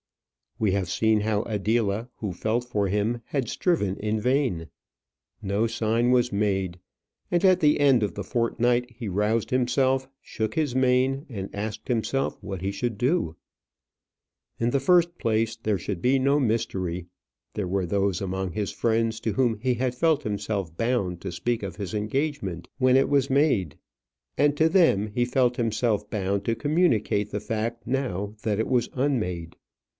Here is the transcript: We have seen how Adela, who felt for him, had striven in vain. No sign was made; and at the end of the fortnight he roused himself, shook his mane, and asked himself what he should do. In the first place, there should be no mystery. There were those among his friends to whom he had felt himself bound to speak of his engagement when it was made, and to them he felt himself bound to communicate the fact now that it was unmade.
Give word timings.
We 0.57 0.71
have 0.73 0.89
seen 0.89 1.21
how 1.21 1.41
Adela, 1.43 2.09
who 2.17 2.33
felt 2.33 2.65
for 2.65 2.87
him, 2.87 3.21
had 3.25 3.49
striven 3.49 3.97
in 3.97 4.19
vain. 4.19 4.67
No 5.41 5.65
sign 5.65 6.11
was 6.11 6.31
made; 6.31 6.79
and 7.31 7.43
at 7.45 7.59
the 7.59 7.79
end 7.79 8.01
of 8.03 8.13
the 8.15 8.23
fortnight 8.23 8.89
he 8.91 9.07
roused 9.07 9.49
himself, 9.51 10.07
shook 10.21 10.55
his 10.55 10.75
mane, 10.75 11.25
and 11.29 11.49
asked 11.55 11.87
himself 11.87 12.37
what 12.41 12.61
he 12.61 12.71
should 12.71 12.97
do. 12.97 13.35
In 14.59 14.69
the 14.71 14.79
first 14.79 15.17
place, 15.17 15.55
there 15.55 15.77
should 15.79 16.01
be 16.01 16.17
no 16.19 16.39
mystery. 16.39 17.05
There 17.53 17.67
were 17.67 17.85
those 17.87 18.21
among 18.21 18.51
his 18.51 18.71
friends 18.71 19.19
to 19.21 19.33
whom 19.33 19.59
he 19.59 19.75
had 19.75 19.95
felt 19.95 20.23
himself 20.23 20.75
bound 20.77 21.21
to 21.21 21.31
speak 21.31 21.61
of 21.63 21.75
his 21.75 21.93
engagement 21.95 22.67
when 22.77 22.95
it 22.97 23.09
was 23.09 23.29
made, 23.31 23.77
and 24.37 24.55
to 24.57 24.67
them 24.69 25.07
he 25.13 25.25
felt 25.25 25.57
himself 25.57 26.07
bound 26.09 26.43
to 26.45 26.55
communicate 26.55 27.29
the 27.31 27.39
fact 27.39 27.85
now 27.85 28.35
that 28.43 28.59
it 28.59 28.67
was 28.67 28.89
unmade. 28.93 29.55